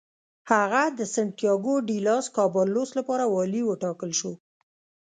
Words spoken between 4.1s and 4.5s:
شو.